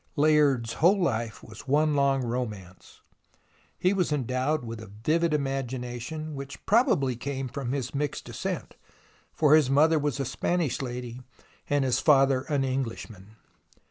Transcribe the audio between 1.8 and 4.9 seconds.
long romance. He was endowed with a